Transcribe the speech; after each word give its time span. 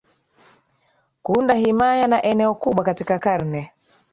kuunda 1.23 1.53
himaya 1.53 2.07
na 2.07 2.23
eneo 2.23 2.55
kubwa 2.55 2.83
Katika 2.85 3.19
karne 3.19 3.71